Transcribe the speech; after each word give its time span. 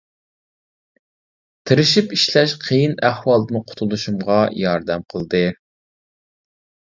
تىرىشىپ 1.71 2.15
ئىشلەش 2.17 2.55
قىيىن 2.63 2.95
ئەھۋالدىن 3.09 3.61
قۇتۇلۇشۇمغا 3.67 4.39
ياردەم 4.63 5.05
قىلدى. 5.15 5.45